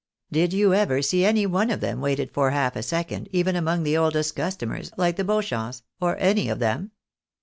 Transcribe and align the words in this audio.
Did 0.31 0.51
you 0.51 0.73
ever 0.73 1.03
see 1.03 1.23
any 1.23 1.45
one 1.45 1.69
of 1.69 1.79
them 1.79 2.01
waited 2.01 2.31
for 2.31 2.49
half 2.49 2.75
a 2.75 2.81
second, 2.81 3.29
even 3.31 3.55
among 3.55 3.83
the 3.83 3.97
oldest 3.97 4.35
customers, 4.35 4.91
like 4.97 5.15
the 5.15 5.23
Beauchamps, 5.23 5.83
or 5.99 6.17
any 6.17 6.49
of 6.49 6.57
them 6.57 6.89